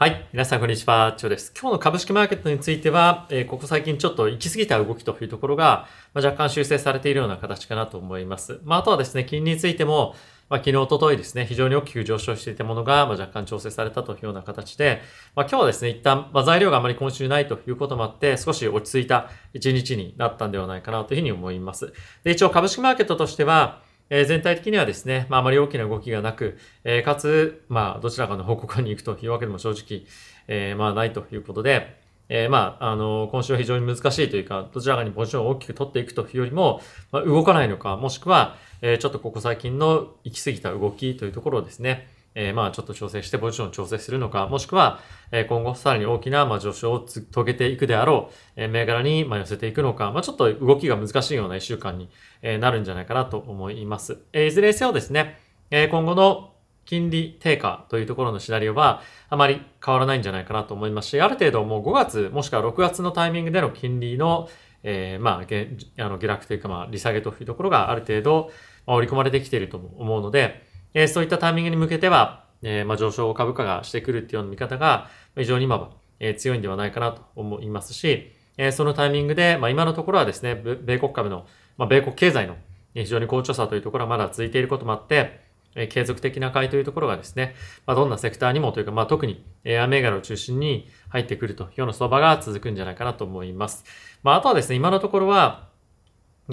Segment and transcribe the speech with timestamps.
[0.00, 0.28] はい。
[0.32, 1.14] 皆さん、こんにちは。
[1.16, 1.52] チョです。
[1.60, 8.60] 今日の株式マーケットについては、えー、ここ最近ちょっと行き過ぎた動きというところが、まあ、若干修正されているような形かなと思います。
[8.62, 10.14] まあ、あとはですね、金利についても、
[10.48, 15.02] まあ、昨日、おとといですね、非常に大きく上昇していたものが、まあ、若干調整されたというような形で、
[15.34, 21.92] まあ、今日はですね、一旦、まあ、材料があまり今週ないということもあって、少し落ち着いた一日になったんではないかなというふうに思います。
[22.22, 30.06] で、一応株式マーケットとしては、え、全体的にはですね、まあ、あまり大きな動きがなく、えー、かつ、まあ、どちらかの方向に行くというわけでも正直、
[30.48, 31.96] え、まあ、ないということで、
[32.30, 36.80] え、まあ、あの、今週は非常に難しいというか、どちらかにポジションを大きく取っていくというよりも、
[37.12, 45.00] まあ、動かないのか、もしくは、え、ちょっとここ最近の行き過ぎた動きというところをですね、えー、まあちょっと調整してポジション調整するのか、もしくは、
[45.32, 52.08] え今後さらに大きなまあ上昇を遂げていくであろう、え銘柄にまあ寄せていくのか、まあちょっと動きが難しいような一週間に
[52.42, 54.18] えなるんじゃないかなと思います。
[54.32, 55.38] えいずれにせよですね、
[55.70, 56.52] え今後の
[56.84, 64.48] 金利低下というところのシナリオはあまり変わらないんじゃないかなと思いますし、ある程度もう5月もしくは6月のタイミングでの金利の
[64.82, 68.50] えー、まあ、あの下落というか、まあ、利下げというところがある程度、
[68.86, 70.66] ま、織り込まれてきていると思うので、
[70.98, 81.46] えー、そういったタイミングに向けては、えー、まあ、上昇株価がしてくるっていうような見方が、非常に今は、えー、強いんではないかなと思いますし、え、そのタイミングで、まあ、今のところはですね、米国株の、
[81.76, 82.56] まあ、米国経済の
[82.94, 85.38] 非常に好調さというところはまだ続いていることもあって、
[85.76, 87.54] え、継続的な買いというところがですね、
[87.86, 93.84] まあ、どんなセクターにもというか、まあ、特にエア銘柄を中心に入ってくるというような相場が続くんじゃないかなと思います。
[94.24, 95.67] まあ、あとはですね、今のところは、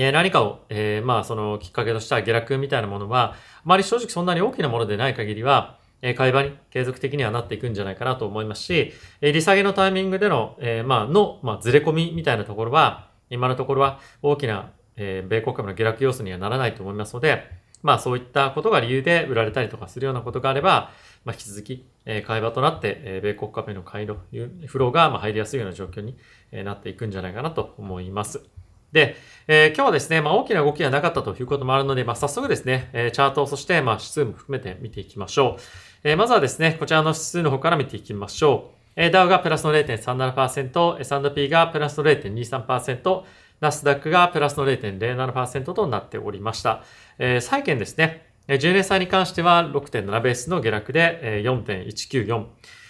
[0.04, 17.50] え何かを、えー、まあ、そのきっかけとした下落みたいなものは、あまり正直そんなに大きなものでない限りは、え会話に継続的にはなっていくんじゃないかなと思いますし、え利下げのタイミングでの、えまあ、の、まあ、ずれ込みみたいなところは、今のところは大きな、え米国株の下落要素にはならないと思いますので、
[17.82, 20.92] まあそういったことが理由で売られたりとかするようなことがあれば、
[21.24, 24.18] まあ引き続き、え会話となって、え米国株への買いの
[24.66, 26.18] フローがまあ入りやすいような状況に
[26.52, 28.55] えなっていくんじゃないかなと思います。
[28.91, 29.16] で、
[29.47, 35.62] えー、今日はですね、まあ、大きな動きがなかったということもあるので、まあ、早速ですね、え、チャート、そして、まあ、指数も含めて見ていきましょう。
[36.03, 38.75] え、まずはですね、こちらの指数の方から見ていきましょう。
[38.95, 43.24] えー、ダウがプラスの0.37%、S&P がプラスの0.23%、
[43.62, 46.84] ナスダックがプラスの0.07%となっておりました。
[47.19, 48.25] えー、債券ですね。
[48.47, 52.45] 10年債に関しては6.7ベースの下落で4.194。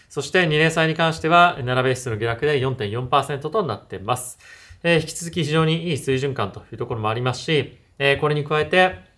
[0.10, 4.38] そして2年債に関しては7ベースの下落で4.4%となっています。
[4.84, 9.16] えー、引き続き非常にいい水準感というところもありますし、えー、これに加えて、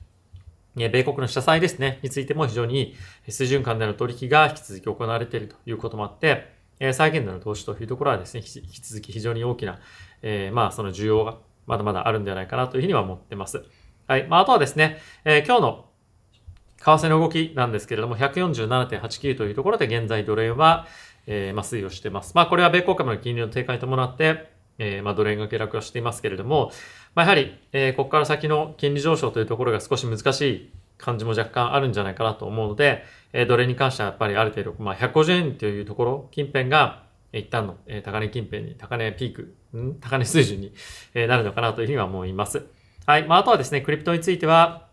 [0.76, 2.96] 米国の社債ですね、についても非常にい
[3.28, 9.80] い水準感での取引が引き続き行われているということもあって、え債券での投資というところはですね、引き続き非常に大きな、
[10.22, 13.64] えー、まあ、その需要がまだまだあるんではないかなというふうには思ってます。
[14.08, 14.28] はい。
[14.28, 15.86] まあ、あとはですね、えー、今日の
[16.78, 20.88] 為替の動きなんですけれども、147.89というところで現在ドル円は、
[21.26, 22.34] えー、まあ、推移をしています。
[22.36, 26.72] まあ、これは米国株の金利の低下に伴って、えー、まあ、ドル円が下落はしていますけれども、
[27.16, 39.96] まあ、やはり、えー、ここから先の金利上昇というところが少し難しい感じも若干あるんじゃないかなと思うので、えー、ドル円に関してはやっぱりある程度、まあ、150円というところ、近辺が、一旦の、えー、高値近辺に、高値ピーク、ん？
[40.00, 40.74] 高値水準に、
[41.14, 42.66] えー、なるのかなというふうには思います。
[43.06, 43.28] はい。
[43.28, 44.88] まあ、あとはですね、クリプトについては、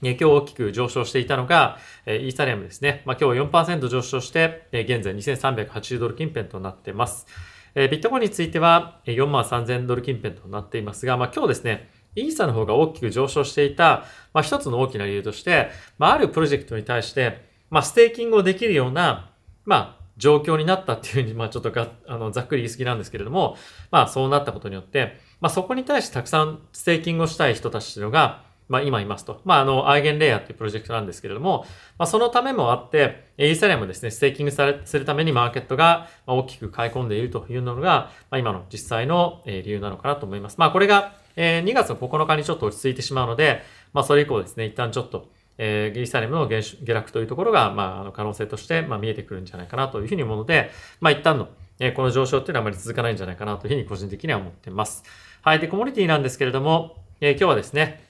[0.00, 3.02] え今日大きく上昇していたのが、えイーサリアムですね。
[3.04, 7.26] まあ、今日4%上昇して、え現在2380ドル近辺となってます。
[7.74, 19.30] え、ビットコインについては4万3000ドル近辺となっていますが、まあ、今日ですね、イーサの方が大きく上昇していた、まあ、一つの大きな理由として、まあ、あるプロジェクトに対して、まあ、ステーキングをできるような、
[19.64, 23.56] まあ、状況になったっていうふうに、まあ、ちょっとが、あの、ざっくり言い過ぎなんですけれども、
[23.90, 29.40] まあ、そうなったことによって、まあ、そこに対してたくさんステーキングをしたい人たちというのが、まあ今いますと。
[29.44, 31.66] まああの、 EigenLayer っていうプロジェクトなんですけれども、
[31.98, 40.56] まあそのためもあって、イーサリアムですね、ステーキングされ、するためにマーケットが大きく買い込んでいるというのが、まあ今の実際の理由なのかなと思います。
[40.58, 43.62] まあこれが、え2月の9日にちょっと落ち着いてしまうので、
[43.92, 51.48] まあそれ以降ですね、一旦ちょっと、えー、イーサリアムの下下落というところが、まあ、あの可能性として、まあ、見えてくるんじゃないかなというふうに思うので、まあ、一旦の、
[51.80, 55.02] えー、この上昇っていうのはあまり続かないんじゃないかなというふうに個人的には思ってます。
[55.42, 55.58] はい。
[55.58, 58.07] で、コモディティなんですけれども、えー、今日はですね、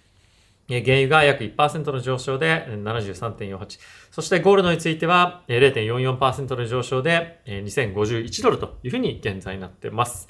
[0.69, 3.79] 原油が約1%の上昇で73.48。
[4.11, 10.29] そしてゴールドについては0.44%の上昇で2051ドルというふうに現在になっています。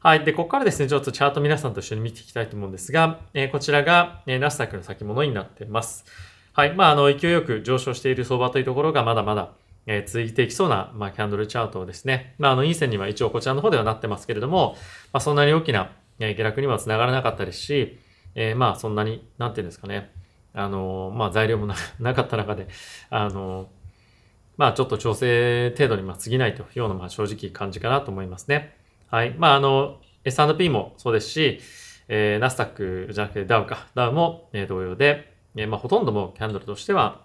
[0.00, 0.24] はい。
[0.24, 3.20] で、ここからですね、ちょっとチャート皆さんと一緒に見ていきたいと思うんですが、
[3.52, 6.04] こちらがナスダックの先物になっています。
[6.52, 6.74] はい。
[6.74, 9.50] まあ、あの、勢いよく上昇している相場というところがまだまだ
[9.86, 14.76] え続いていきそうな、まあ、キャンドルチャートをですね、まあ、あの、陰線には一応こちらの方ではなってますけれども、
[15.12, 17.98] まあ、そんなに大きな下落には繋がらなかったですし、
[18.34, 20.12] えー、まあそんなに、なんていうんですかね、
[20.52, 21.66] あの、まあ材料も
[21.98, 22.68] なかった中で、
[23.10, 23.68] あの、
[24.56, 28.76] まあちょっと調整程度にまあ過ぎないというようなまあ正直感じかなと思いますね。
[29.08, 29.34] はい。
[29.36, 31.60] まああの、S&P もそうですし、
[32.08, 33.86] えー、ナスタックじゃなくてダウか。
[33.94, 37.22] ダウも、えー、同様で、えー、まあほとんどもキャンドルとしては、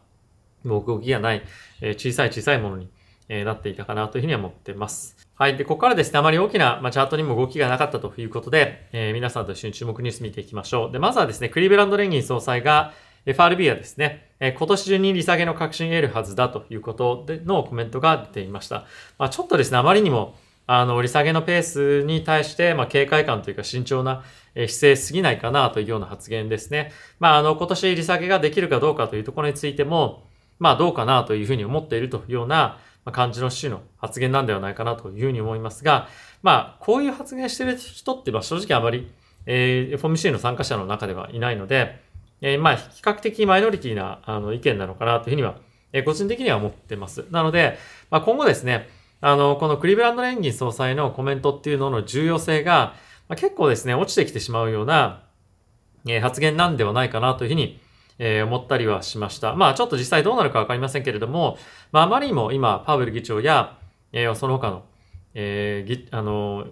[0.63, 1.43] もう動きがない、
[1.81, 2.89] えー、小さい小さいものに、
[3.27, 5.24] えー、なっていたかなというふうには思ってます。
[5.37, 5.57] はい。
[5.57, 10.91] で、ここからですね、あまり大きな、まあ、チャートにも動きがなかったということで、えー、皆さんと一緒に注目ニュース見ていきましょう。
[10.93, 12.93] で、まずはですね、クリーブランド連銀総裁が、
[13.25, 18.85] FRB はですね、え今年中に利下げの確信を得るはずだということでのコメントが出ていました。
[19.17, 20.35] まあ、ちょっとですね、あまりにも、
[20.67, 24.23] あの、利下げのペースに対して、まあ、警戒感というか慎重な
[24.53, 26.93] 姿勢すぎないかなというような発言ですね。
[27.19, 30.23] まあ、あの、今年利下げができるかどうかというところについても、
[30.59, 32.77] まあ、どうかなというふうに思っているというような
[33.11, 36.07] 感じの種の発言なんではないかなというふうに思いますが、
[36.41, 39.11] まあ、こういう発言してる人って、まあ、正直あまり、
[39.45, 42.01] えー、FOMC の参加者の中ではいないので、
[42.41, 45.55] えー、まあ、比較的マイノリティなあの意見なのかなというふうには、
[45.93, 47.25] えー、個人的には思ってます。
[47.31, 47.77] なので、
[48.09, 48.89] まあ、今後ですね、
[49.21, 52.93] あの、このクリブランド連銀総裁のコメントっていうのの重要性が、
[53.27, 55.23] まあ、結構ですね、落ちてきてしまうような、
[56.07, 57.79] えー、発言なんではないかなというふうに、
[58.17, 59.55] えー、思ったりはしました。
[59.55, 61.57] まあ、ちょっと実際どうなるかわかりませんけれども、
[61.91, 63.77] まあ、あまりにも今、パウエル議長や、
[64.11, 64.83] えー、その他の、
[65.33, 66.67] えー、あの、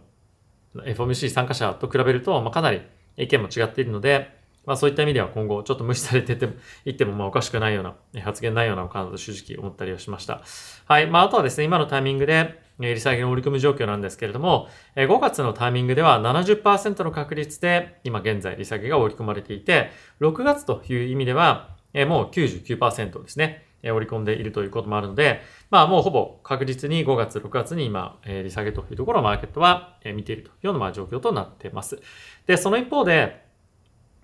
[0.75, 2.81] FOMC 参加者と比べると、まあ、かなり
[3.17, 6.53] 意見も違っているので、まあそういった意味では今後ちょっと無視されてても、
[6.85, 10.41] 言ってもまあおかしくないような発言ないようなのかなと正直思ったりはしました。
[10.85, 11.07] はい。
[11.07, 19.91] まああとはですね、今のタイミングで、利下げの織り込み状況なんですけれども、5月のタイミングでは70%の確率で今現在利下げが織り込まれていて、
[20.21, 21.75] 6月という意味では、
[22.07, 32.01] もう99%ですね、織り込んでいるということもあるので、まあもうほぼ確実に5月、6月に今、利下げというところをマーケットは見ているというような状況となっています。
[32.47, 33.43] で、その一方で、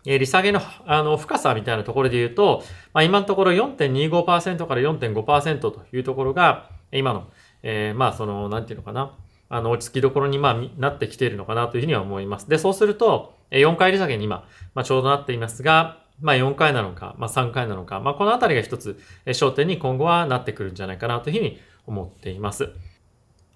[0.05, 2.63] え利下げのあの深さみたいなところで言うと、
[2.93, 7.27] まあ、今のところ4.25%から4.5%というところが、今の、
[7.63, 9.13] えー、まあその、なんていうのかな、
[9.50, 12.47] あの、落ち着きどころに、まあ、なってきているのかなというふうには思います。
[12.47, 22.69] で、そうすると、4回利下げに今、まあ、ちょうどなっていますが、まあ、4回なのか、まあ、3回なのか、まあ、このあたりが一つ、焦点に今後はなってくるんじゃないかなというふうに思っています。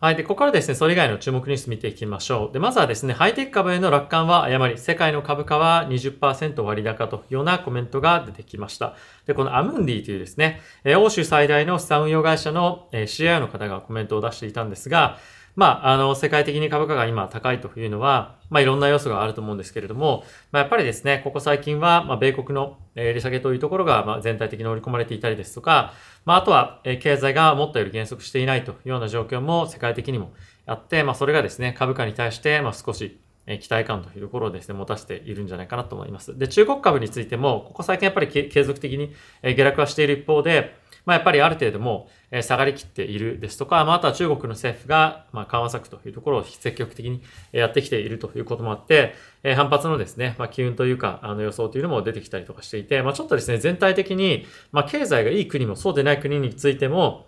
[0.04, 0.18] はい。
[0.18, 2.52] で、ここからですね、それ以外の注目ニュース見ていきましょう。
[2.52, 8.96] で、まずはですね、ハイテク株への楽観は誤り、世界の株価は20%割高というようなコメントが出てきました。
[9.28, 10.60] で、このアムンディというですね、
[10.98, 15.20] 欧州最大の資産運用会社の CIO の方がコメントを出していたんですが、
[15.56, 25.94] まあ、あの、世界的に株価が今高いというのは、まあ、いろんな要素があると思うんですけれども、まあ、やっぱりですね、ここ最近は、まあ、米国のえ利下げというところが、まあ、全体的に織り込まれていたりですとか、
[26.26, 30.34] まあ、あとは、え経済がもっとより減速していないというような状況も世界的にも
[30.66, 36.38] あって、まあ、それがですね、株価に対して、まあ、少しえ期待感というところをですね、持たせているんじゃないかなと思います。
[36.38, 42.08] で、中国株についても、ここ最近やっぱり継続的にえ下落はしている一方で、まあ、やっぱりある程度も
[42.42, 47.22] 下がりきっているですとか、まあ、あとは中国の政府が、まあ、緩和策というところを積極的に
[47.52, 49.14] やってきているということもあって、
[49.56, 57.26] 反発のですね、まあ、機運というか、あの予想というのも出てきたりとかしていて、まあ、ちょっとですね、全体的に、まあ、経済がいい国もそうでない国についても、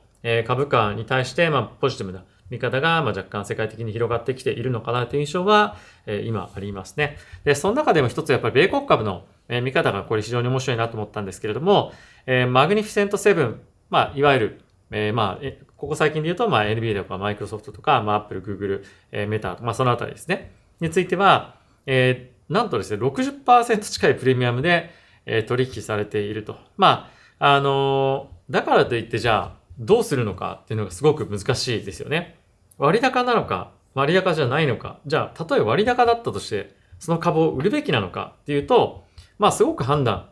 [0.47, 7.17] 株価に対して、まあ、ポジティブな見方が、まあ、若干世界的に広がってきているのかなという印象は、え今ありますね。
[7.43, 11.93] で、その中でも一つやっぱり米国株のえ見方がこれ非常に面白いなと思ったんですけれども、
[12.25, 14.61] えマグニフィセントセブンまあ、いわゆる、
[14.91, 15.45] えー、まあ、
[15.77, 20.51] ここ最近で言うと、まあ、NVIDIA とかマイクロソフトとか、まあ、Apple、Google、えー、メタ、まあ、そのあたりですね。
[20.79, 21.55] については、
[21.85, 24.89] えー、なんとですね、60%近いプレミアムで、
[25.25, 26.57] えー、取引されていると。
[26.77, 32.35] まあ、あのー、だからといって、じゃあ、どうするのかっていうのがすごく難しいですよね。
[32.77, 34.99] 割高なのか、割高じゃないのか。
[35.05, 39.04] じゃあ、例え割高だったとして、その株を売るべきなのかっていうと、
[39.37, 40.29] まあ、すごく判断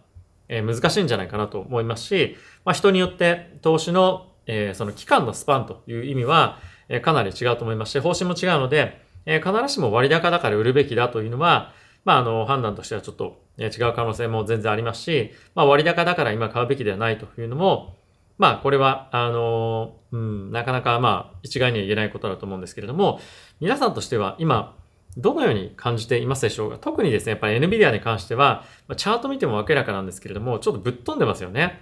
[0.49, 11.73] えー、難しいんじゃないかなと思いますし、まあ、人によって投資の、えー、その期間のスパンという意味は、えー、かなり違うと思いますし、方針も違うので、えー、必ずしも割高だから売るべきだというのは、
[12.05, 17.95] まあ、あの、判断としてはちょっと違う可能性も全然ありますし、まあ、割高だから今買うべきではないというのも、
[18.37, 23.21] まあ、これは、あの、うん、なかなか、まあ、一概には言えないことだと思うんですけれども、
[23.61, 24.75] 皆さんとしては今、
[25.17, 26.77] どのように感じていますでしょうか？
[26.77, 28.63] 特にですね、やっぱり NVIDIA に関しては、
[28.97, 31.81] チャート見ても明らかなんですけれども、ちょっとぶっ飛んでますよね。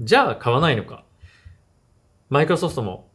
[0.00, 1.04] じゃあ買わないのか。
[2.28, 3.08] マイクロソフトも、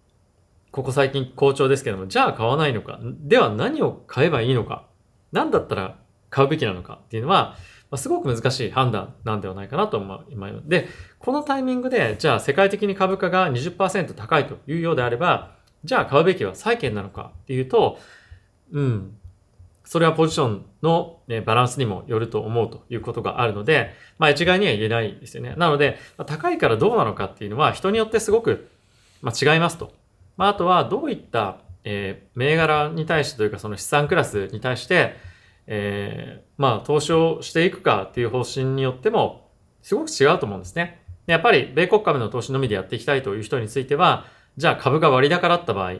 [0.72, 3.00] ここ最近好調ですけども、じゃあ買わないのか。
[3.02, 4.88] では何を買えばいいのか。
[5.32, 7.56] 何だったら買うべきなのかっていうのは、
[7.92, 10.56] ますごく難しい判断なんではないかなと思います。
[10.66, 10.88] で、
[11.20, 15.52] このタイミングで、じゃあ世界的に株価が20%高いというようであれば、
[15.84, 18.00] じゃあ買うべきは債券なのかっていうと、
[18.72, 19.17] うん。
[19.86, 25.55] それはポジションの、ね、バランスにもよると思うということがあるので、まあ一概には言えないですよね。
[25.58, 28.70] なので、高いからどうなのかっていうのは人によってすごく
[29.24, 29.93] まあ、違いますと。
[30.36, 35.15] まあ、あとはどういった、えー、銘柄に対してというかその資産クラスに対して、
[35.65, 39.50] えー、まあ投資をしていくかっていう方針によっても
[39.82, 41.01] すごく違うと思うんですね。
[41.25, 44.25] やっぱり米国株の投資のみでやっていきたいという人については、
[44.58, 45.93] じゃあ株が割高だった場合、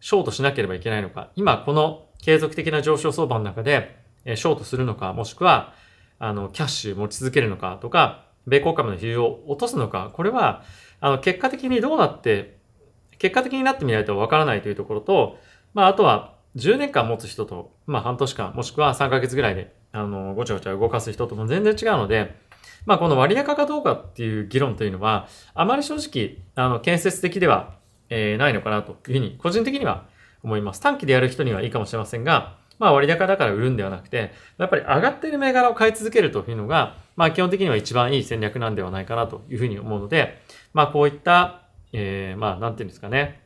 [0.00, 5.72] ショートしなければいけないのか、今この継続的な上昇相場の中で、えショートするのか、もしくは、
[6.18, 10.62] あの、キャッシュ持ち続けるのかとか、米国株の比重を落とすのか、これは、
[11.00, 12.58] あの、結果的にどうなって、
[13.18, 15.38] 結果的になってみないとわからないというところと、
[15.74, 22.34] まあ、あとは、10年間持つ人と、まあ、半年間、もしくは3ヶ月ぐらいで、あの、ごちゃごちゃ動かす人とも全然違うので、
[22.86, 27.77] まあ、この割高かどうかっていう議論というのは、あまり正直、あの、建設的では、
[28.10, 30.06] えー、ないのかなというふうに、個人的には
[30.42, 30.80] 思います。
[30.80, 40.40] 短期でやる人にはいいかもしれませんが、まあ割高だから売るんではなくて、やっぱり上がっている銘柄を買い続けるというのが、まあ基本的には一番いい戦略なんではないかなというふうに思うので、
[40.72, 41.62] まあこういった、
[41.92, 43.40] えー、まあなんていうんですかね、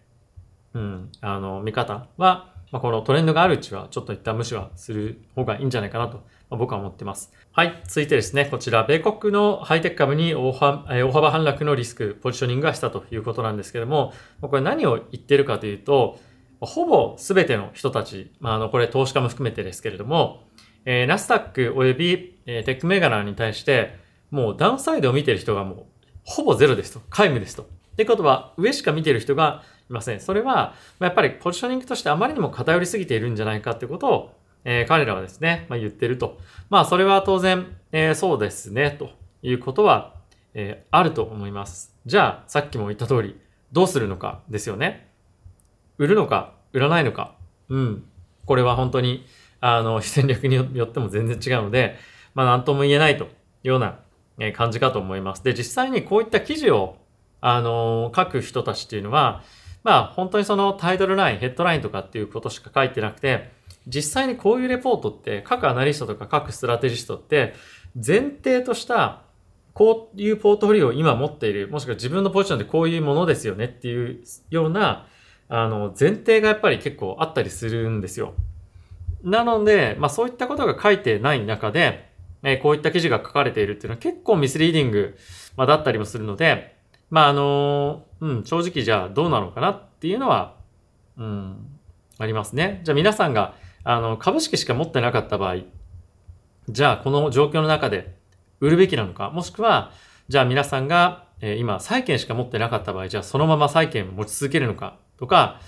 [0.74, 6.22] うん、あの、見方は、まあ、このトレンドがあるうちは、ちょっと一旦無視はする方がいいんじゃないかなと、
[6.56, 7.32] 僕は思ってます。
[7.52, 7.82] はい。
[7.84, 16.18] 続いてですね、こちら、米国のハイテク株に大幅反落のリスク、ポジショニングがしたということなんですけども、これ何を言ってるかというと、
[16.60, 20.44] ほぼ全ての人たち、まあ、あの、これ投資家も含めてですけれども、
[20.84, 23.96] えー、ナスダック及び、えー、テックメガナに対して、
[24.30, 25.84] もうダウンサイドを見てる人がもう、
[26.24, 27.00] ほぼゼロですと。
[27.10, 27.62] 皆無ですと。
[27.62, 27.66] っ
[27.96, 30.20] てことは、上しか見てる人がいません。
[30.20, 36.38] それは、ま、やっぱりポジショニングとしてあまりにも偏りすぎているんじゃないかってことを、えー、彼らはですね、まあ、言ってると。
[36.70, 39.10] まあ、それは当然、えー、そうですね、と
[39.42, 40.14] いうことは、
[40.54, 41.96] えー、あると思います。
[42.06, 43.38] じゃあ、さっきも言った通り、
[43.72, 45.08] どうするのかですよね。
[45.98, 47.34] 売るのか、売らないのか。
[47.68, 48.04] うん。
[48.46, 49.26] これは本当に、
[49.60, 51.96] あの、戦略によっても全然違うので、
[52.34, 53.28] まあ、なんとも言えないとい
[53.64, 53.98] うような
[54.52, 55.44] 感じかと思います。
[55.44, 56.96] で、実際にこういった記事を、
[57.40, 59.42] あの、書く人たちっていうのは、
[59.84, 63.52] まあ、本当にそのタイトルライン、ヘッドラインとかっていうことしか書いてなくて、
[63.86, 67.54] 実際にこういうレポートって、各アナリストとか各ストラテジストって、
[67.94, 69.22] 前提とした
[69.74, 75.06] こういうポートフォリオを今持っている、もしくは自分のポジションでこういうものですよねっていうような、
[75.48, 78.34] あの、前提がやっぱり結構あったりするんですよ。
[79.22, 82.10] なので、まあそういったことが書いてない中で、
[82.42, 85.16] え、こういった記事が書かれているっていうのは結構ミスリーディング、
[85.56, 86.76] まあ、だったりもするので、
[87.08, 90.56] まああのうん、正直じゃあどうなのかなっていうのは、
[91.16, 91.78] うん、
[92.18, 92.80] ありますね。
[92.84, 95.56] じゃあ皆さんが、あの、株式しか持ってなかった場合、
[96.68, 98.16] じゃあこの状況の中で
[98.60, 99.90] 売るべきなのか、もしくは、
[100.28, 105.60] じゃあ皆さんが、え、今、債券しか持ってなかった場合、じゃあそのまま債券を持ち続けるのか、とか、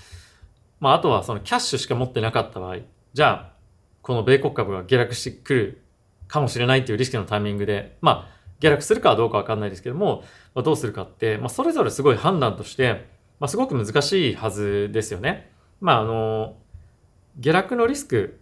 [0.79, 2.77] まあ、あとはそのキャッシュしか持ってなかった場合、
[3.13, 3.55] じゃあ、
[4.01, 5.81] この米国株が下落してくる
[6.27, 13.07] かもしれないっていうリスクのタイミングで、まあ、下落するかどうかわかんないですけども、まあ、どうするかって、まあ、それぞれすごい判断として、
[13.39, 15.51] まあ、すごく難しいはずですよね。
[15.81, 16.55] まあ、あの、
[17.39, 18.39] 下落のリスク、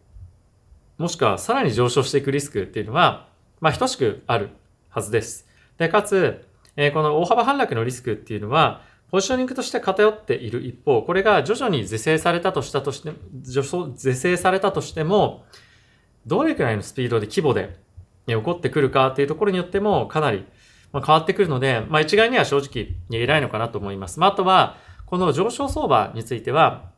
[0.98, 3.28] もしくはさらに上昇していくリスクっていうのは、
[3.60, 4.50] まあ、等しくある
[4.90, 5.48] はずです。
[5.78, 6.46] で、かつ、
[6.76, 13.12] えー、この大幅反落のリスクっていうのは、ポジショニングとして偏っている一方、これが徐々に是正されたとしたとして、
[13.44, 15.46] 是正されたとしても、
[16.26, 17.78] どれくらいのスピードで規模で
[18.28, 20.46] 起こってくるかっていうところによってもかなり
[20.94, 24.20] 変わってくるので、まあ一概には正直偉いのかなと思います。
[24.20, 26.93] まああとは、この上昇相場については、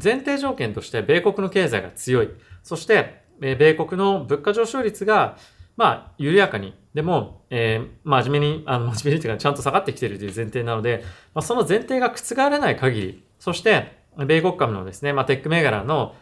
[0.00, 2.30] 前提条件として米国の経済が強い。
[2.62, 5.36] そして、米国の物価上昇率が
[5.76, 11.02] まあ、緩やかに、でも、えー、真面目に、あの、真面目にというか、ちゃんと下がってきているという前提なので、
[11.34, 16.14] まあ、その前提が覆らない限り、そして、米国株のですね、まあ、テック銘柄の、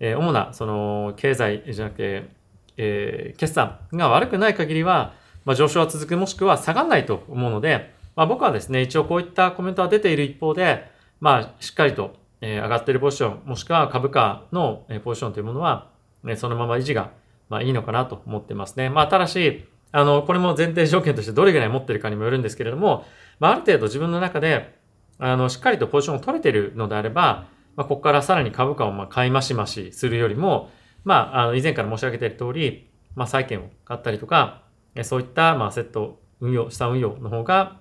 [0.00, 2.28] えー、主な、その、経済じゃなくて、
[2.76, 5.14] えー、決算が悪くない限りは、
[5.46, 15.90] まあ、上昇は続く、もしくは下がらないと思うので、まあ、僕はですね、一応こういったコメントは出ている一方で、まあ、しっかりと、え、上がってるポジション、もしくは株価の、ポジションというものは、
[16.24, 17.10] ね、そのまま維持が
[17.48, 18.88] まあいいのかなと思ってますね。
[18.88, 23.04] まあただし、あの、これも前提条件としてどれぐらい持ってるかにもよるんですけれども、
[23.40, 24.78] まあある程度自分の中で、
[25.18, 30.70] あの、しっかりとポジションを取れてるのであれば、まあここからさらに株価をまあ買い増し増しするよりも、
[31.02, 34.62] まあ、あの、以前から申し上げている通り、まあ債券を買ったりとか、
[35.02, 37.80] そういったまあセット運用、資産運用の方が、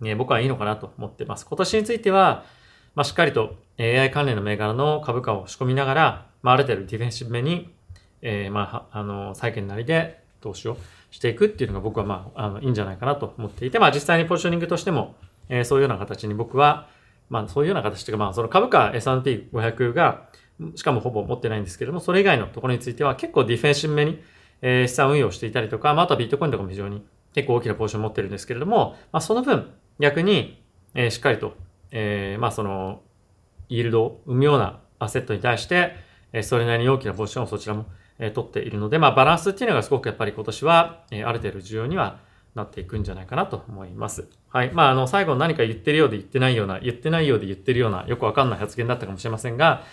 [0.00, 1.46] ね、僕はいいのかなと思ってます。
[1.46, 2.44] 今年については、
[2.98, 7.72] まあしっかりと AI 関連の銘柄の株価を仕込みながら、まあある程度ディフェンシブめに
[8.22, 10.76] えー、まあ、あの、債券なりで投資を
[11.10, 15.14] していくっていうのが僕はまあ、あの、いいんじゃないかなと思っていて、まあ実際にポジショニングとしても、
[15.48, 16.88] えー、そういうような形に僕は、
[17.30, 20.28] まあそういうような形というか、まあその株価 S&P500 が、
[20.74, 24.20] しかもほぼ持ってないんですけれども、それ以外のところについては結構ディフェンシブめに、
[24.60, 30.60] えー、資産運用していたりとか、まあ、あとはビットコインとかも非常に結構大きなポジション持ってるんですけれども、まあその分、逆に、
[30.94, 31.54] えー、しっかりと、
[31.90, 33.02] えー、まあその、
[33.68, 35.94] イールドを生むようなアセットに対して、
[36.32, 37.86] えそれなりに大きなポジションをそちらも、
[38.18, 42.18] え取っているので、まあバランスっていうのがすごくやっぱり今年は、えある程度重要には
[42.54, 44.28] なっていくんじゃないかなと思います。
[44.50, 44.72] はい。
[44.72, 49.84] まああの最後何か言ってるようで言ってないような、言ってないようで言ってるような、よくわかんない発言だったかもしれませんが、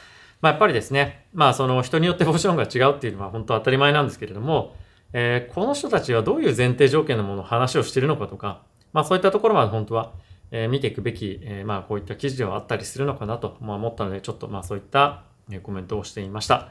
[0.42, 4.75] まあやっぱりですね、まあその人によってポジションが違うっていうのは本当当たり前なんですけれども、
[5.14, 10.14] えー、この人たちはどういう前提条件のものを話をしているのかとか、まあそういったところまで本当は、
[10.52, 16.70] えー、見ていくべき、えー、まあこういった記事ではあったりするのかなと、まあ、思ったので、ちょっとまあそういったえコメントをしていました。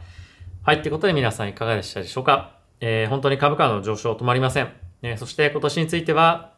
[0.63, 2.59] はい、ということで皆さんいかがでしたでしょうか？
[2.81, 4.69] えー、本当に株価の上昇止まりません。
[5.03, 6.53] え、そして今年については、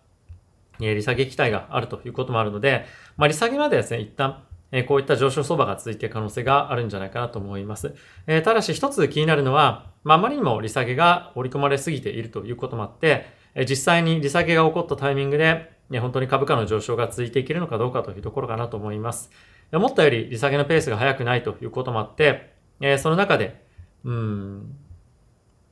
[0.81, 7.95] え、利下げ期待があるということもあるので、まあ利下げまでですね、一旦、えこういった上昇相場が続いている可能性があるんじゃないかなと思います。
[8.27, 19.31] えただし一つ気になるのは、まあ、あまりにも利下げが織り込まれすぎているということもあって、え実際に利下げが起こったタイミングで、ね、本当に株価の上昇が続いていけるのかどうかというところかなと思います。
[19.73, 23.65] 思ったより利下げのペースが速くないということもあって、えその中で、
[24.05, 24.77] うん、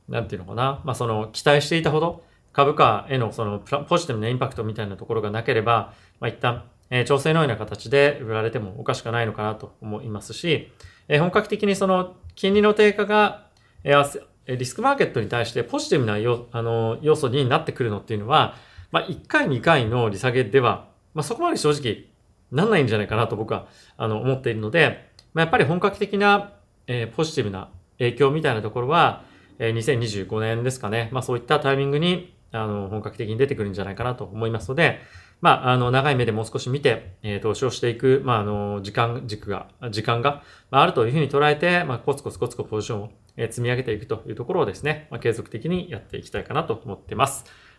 [0.09, 10.71] なんていうのかな、まあ、その期待していたほど株価へのそのポジティブなインパクトみたいなところがなければ、まあ、一旦えー、調整のような形で売られてもおかしくないのかなと思いますし、
[11.07, 13.47] えー、本格的にその金利の低下が、
[13.83, 14.21] えー、
[14.55, 18.55] リスクマーケットに対してポジティブな要あの要素になってくるのっていうのは、
[18.95, 22.05] まあ、1回2回の利下げでは、まあ、そこまで正直
[22.49, 26.53] なんないんじゃないかなと僕はあの思っているので、まあ、やっぱり本格的な、
[26.87, 29.25] えー、ポジティブな影響みたいなところは、
[29.59, 35.01] えー、2025年ですかね、まあ、そういったタイミングにあの本格的に出てくるんじゃないかなと思いますので、
[35.41, 47.43] まあ、あの、長い目でもう少し見て、えー、投資をしていく、まあ、あの、時間軸が、時間が、まあ、あるというふうに捉えて、まあ、コツコツコツコツポジションを、え、積み上げていくというところをですね、まあ、継続的にやっていきたいかなと思ってます。